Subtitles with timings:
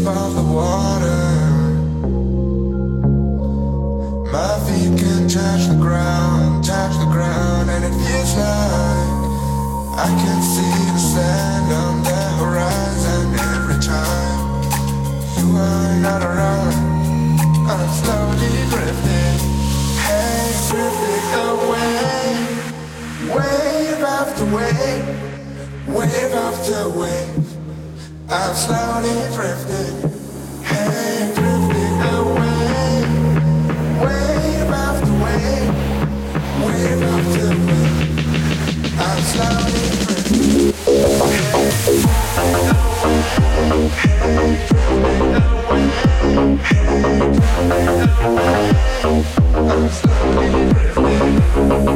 [0.00, 1.22] above the water.
[4.32, 9.10] My feet can touch the ground, touch the ground, and it feels like
[10.06, 14.62] I can see the sand on the horizon every time
[15.38, 16.74] you are not around.
[17.68, 19.38] I'm slowly drifting,
[20.06, 22.26] hey, drifting away,
[23.36, 25.06] wave after wave,
[25.88, 27.40] wave after wave.
[28.32, 29.59] I'm slowly drifting.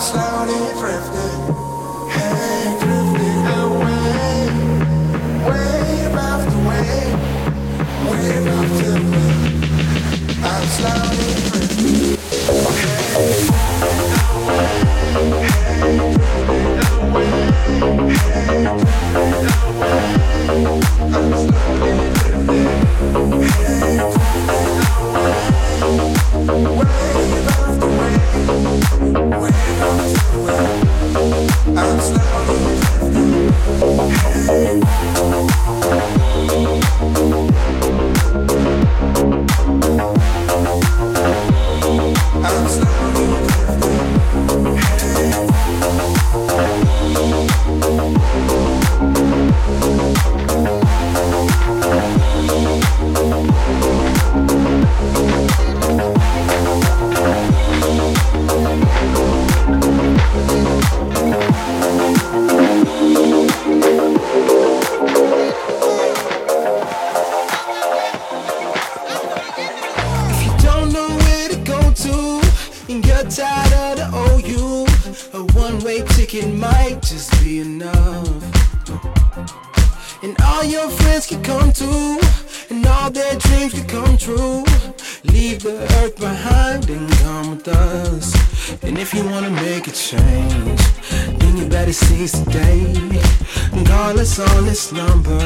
[0.00, 1.27] Slowly drifting.
[94.62, 95.38] this number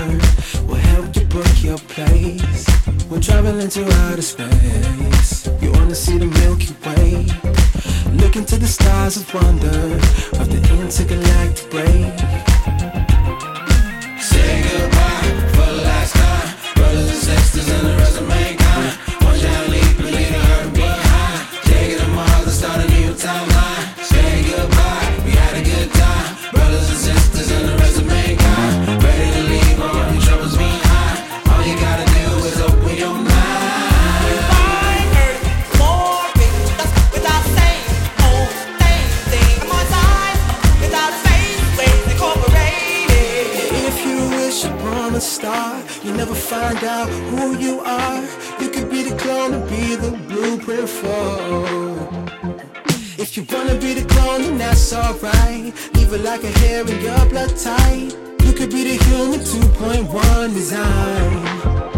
[0.67, 2.67] will help you book your place.
[3.11, 5.49] We're traveling to outer space.
[5.61, 7.27] You wanna see the Milky Way?
[8.17, 9.99] Look into the stars of wonder
[10.41, 12.51] of the intergalactic break.
[46.82, 48.23] find out who you are.
[48.61, 52.02] You could be the clone and be the blueprint for.
[53.19, 55.73] If you wanna be the clone, then that's alright.
[55.94, 58.12] Leave it like a hair in your blood type.
[58.44, 61.92] You could be the human 2.1 design.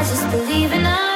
[0.00, 1.09] I just believe in us.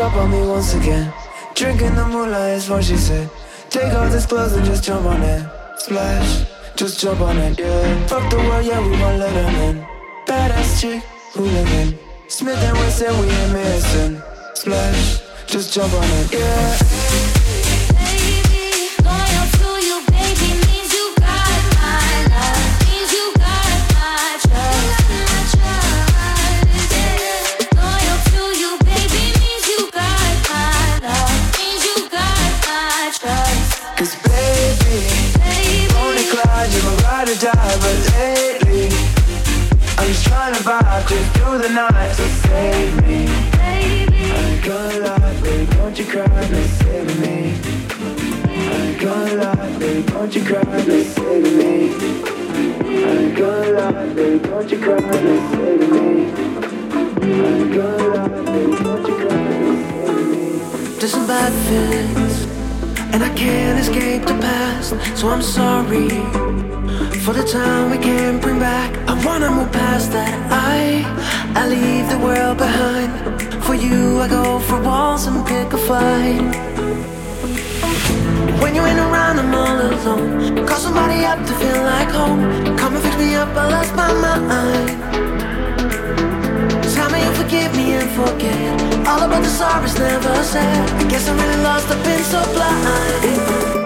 [0.00, 1.12] Up on me once again.
[1.54, 3.28] Drinking the moonlight is what she said.
[3.70, 5.42] Take off this clothes and just jump on it.
[5.76, 6.44] Splash,
[6.76, 8.06] just jump on it, yeah.
[8.06, 9.86] Fuck the world, yeah, we won't let them in.
[10.26, 11.02] Badass chick,
[11.32, 11.98] hooligan.
[12.28, 14.22] Smith and Wesson, we ain't missing.
[14.54, 16.97] Splash, just jump on it, yeah.
[41.08, 43.24] To just through the night, so save me.
[43.56, 47.54] baby, I ain't gonna lie, baby, don't you cry, no saving me.
[48.44, 51.94] I ain't gonna lie, baby, don't you cry, no saving me.
[52.68, 56.30] I ain't gonna lie, baby, don't you cry, no saving me.
[56.40, 60.98] I ain't gonna lie, baby, don't you cry, no saving me.
[60.98, 62.44] There's some bad feelings,
[63.14, 65.18] and I can't escape the past.
[65.18, 66.77] So I'm sorry
[67.28, 68.90] for the time we can't bring back.
[69.06, 70.34] I wanna move past that.
[70.50, 71.04] I
[71.60, 73.10] I leave the world behind.
[73.66, 76.40] For you, I go for walls and pick a fight.
[78.62, 80.66] When you ain't around, I'm all alone.
[80.68, 82.40] Call somebody up to feel like home.
[82.80, 84.90] Come and fix me up, I lost my mind.
[86.94, 91.28] Tell me you forgive me and forget All about the sorries never said I guess
[91.28, 93.77] I'm really lost, I've been so blind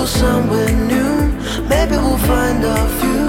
[0.00, 1.14] go somewhere new.
[1.68, 3.26] Maybe we'll find a few.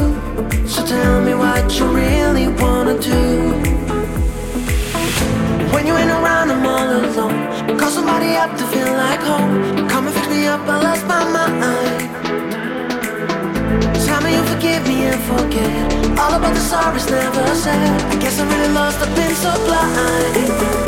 [0.74, 3.22] So tell me what you really wanna do.
[5.74, 7.40] When you ain't around, I'm all alone.
[7.80, 9.54] Call somebody up to feel like home.
[9.92, 12.02] Come and fix me up, I lost my mind.
[14.06, 15.74] Tell me you forgive me and forget.
[16.22, 17.90] All about the sorries never said.
[18.14, 20.81] I guess I'm really lost, I've been so blind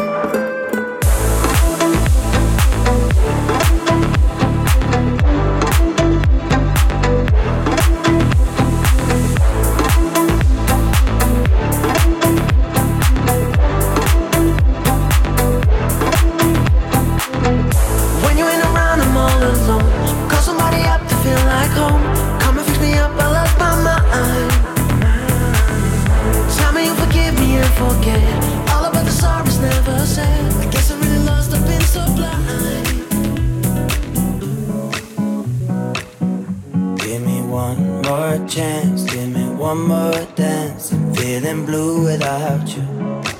[42.01, 43.32] without you.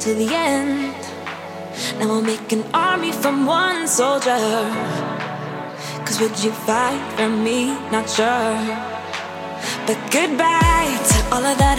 [0.00, 0.94] to the end.
[1.98, 4.38] Now I'll make an army from one soldier.
[6.04, 7.66] Cause would you fight for me?
[7.90, 8.58] Not sure.
[9.86, 11.78] But goodbye to all of that.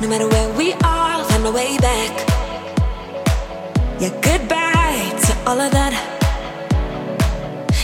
[0.00, 2.12] No matter where we are, I'll find our way back.
[4.00, 5.94] Yeah, goodbye to all of that.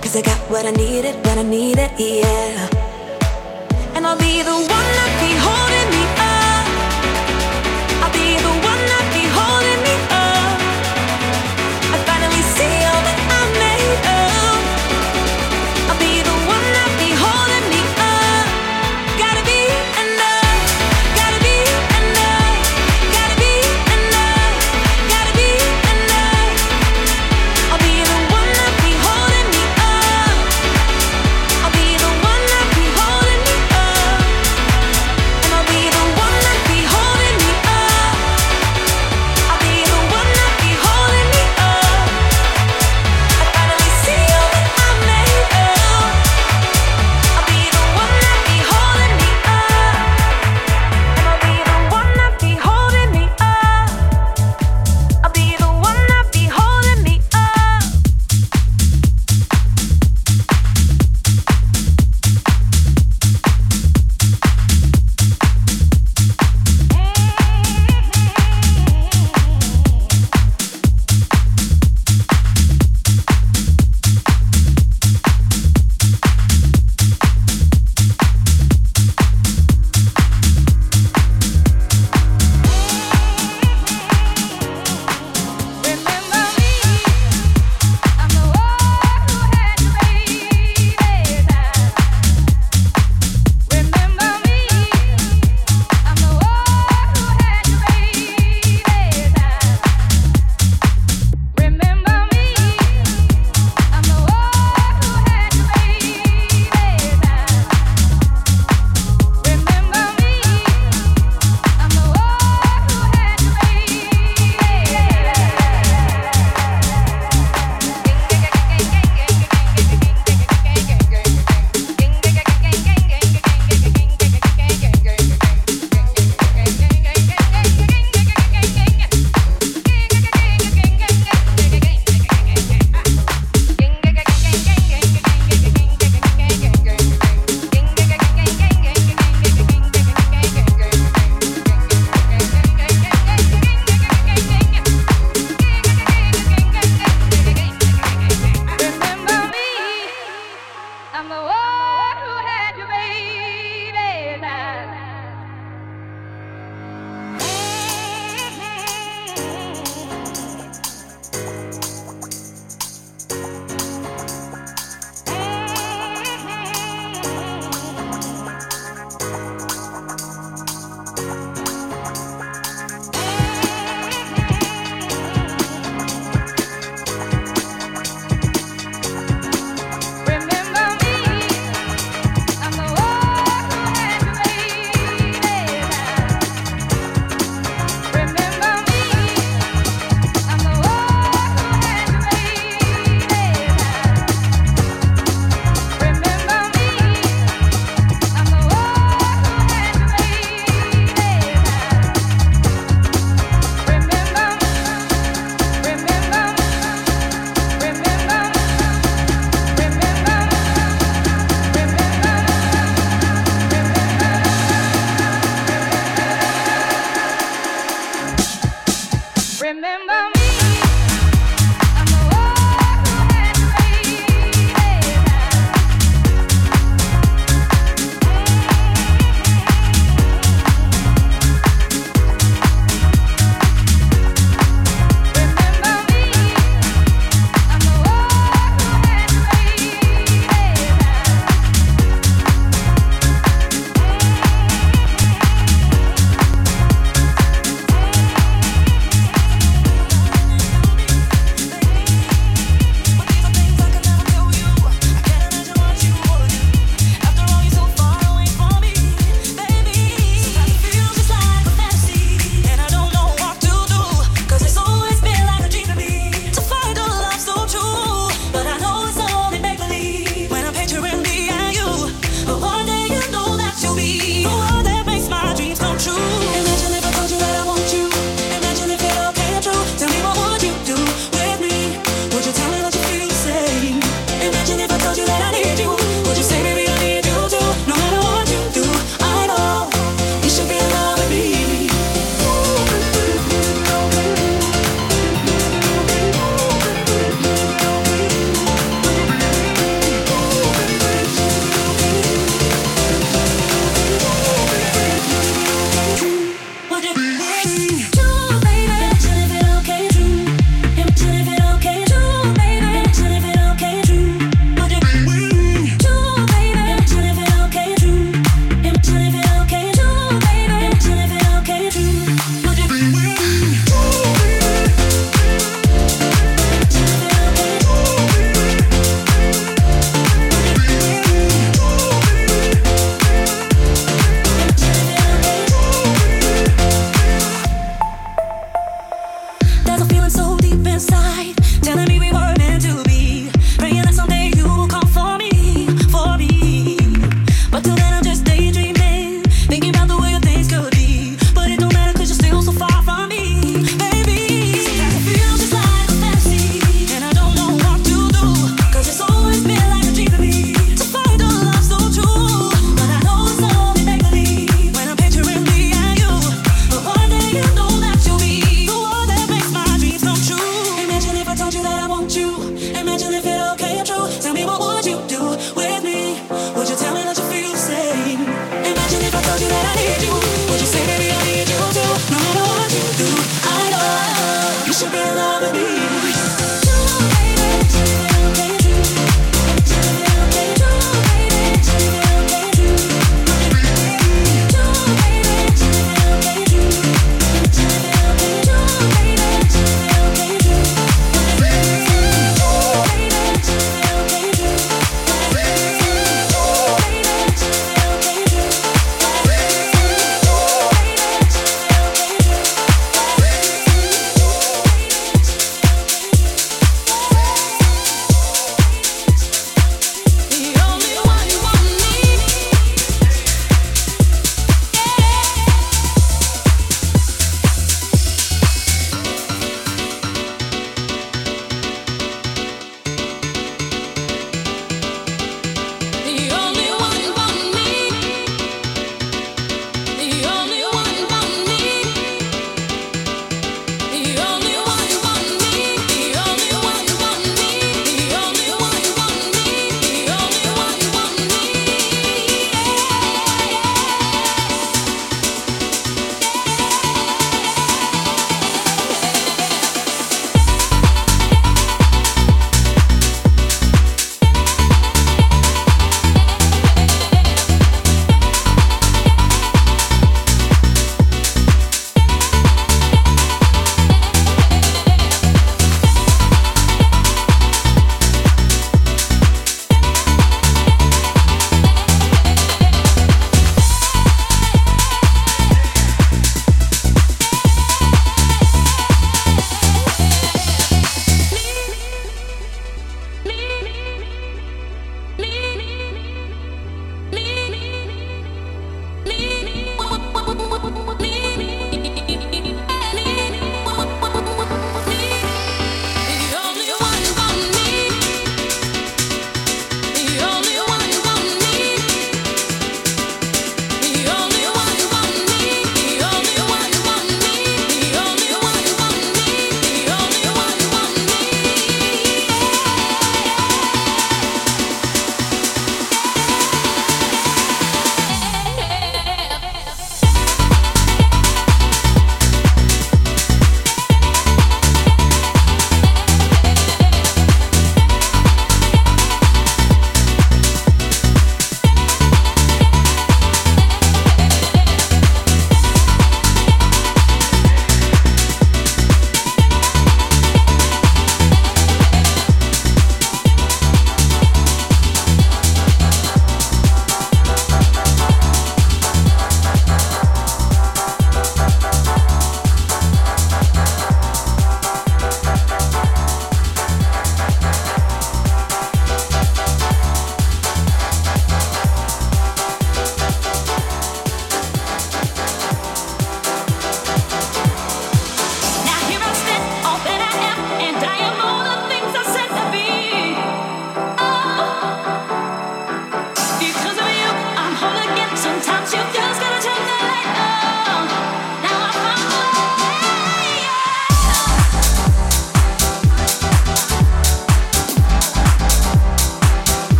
[0.00, 2.68] Cause I got what I needed what I needed, yeah.
[3.94, 5.81] And I'll be the one that be holding.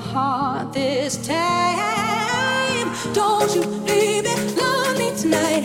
[0.00, 2.86] the heart this time.
[3.12, 5.64] Don't you leave me lonely tonight.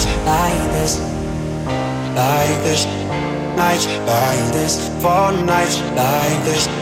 [0.00, 0.98] nights like this,
[2.16, 2.86] like this,
[3.56, 6.79] nights like this, for nights like this.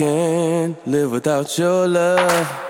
[0.00, 2.69] can't live without your love.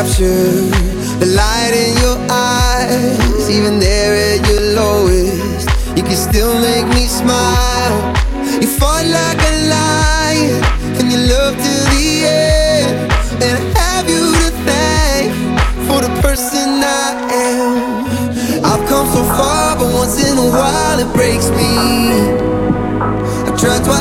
[0.00, 0.64] capture
[1.20, 5.68] the light in your eyes, even there at your lowest.
[5.94, 7.98] You can still make me smile.
[8.62, 10.64] You fought like a lion,
[10.96, 13.12] and you love to the end.
[13.44, 15.28] And I have you to thank
[15.86, 17.08] for the person I
[17.44, 18.64] am.
[18.64, 21.72] I've come so far, but once in a while it breaks me.
[23.48, 23.99] I tried twice.